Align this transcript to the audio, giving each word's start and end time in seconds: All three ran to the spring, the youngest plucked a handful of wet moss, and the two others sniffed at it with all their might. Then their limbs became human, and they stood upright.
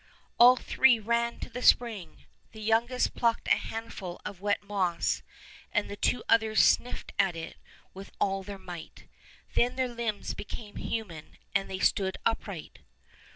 All 0.39 0.55
three 0.55 0.97
ran 0.99 1.39
to 1.41 1.49
the 1.51 1.61
spring, 1.61 2.25
the 2.53 2.59
youngest 2.59 3.13
plucked 3.13 3.47
a 3.49 3.51
handful 3.51 4.19
of 4.25 4.41
wet 4.41 4.63
moss, 4.63 5.21
and 5.71 5.91
the 5.91 5.95
two 5.95 6.23
others 6.27 6.59
sniffed 6.59 7.13
at 7.19 7.35
it 7.35 7.55
with 7.93 8.11
all 8.19 8.41
their 8.41 8.57
might. 8.57 9.05
Then 9.53 9.75
their 9.75 9.87
limbs 9.87 10.33
became 10.33 10.77
human, 10.77 11.37
and 11.53 11.69
they 11.69 11.77
stood 11.77 12.17
upright. 12.25 12.79